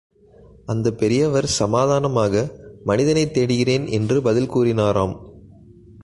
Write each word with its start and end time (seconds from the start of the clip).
அந்தப் 0.65 0.97
பெரியவர் 0.97 1.45
சாவதானமாக, 1.45 2.51
மனிதனைத் 2.83 3.37
தேடுகிறேன் 3.37 3.89
என்று 3.91 4.21
பதில் 4.21 4.51
கூறினாராம். 4.51 5.15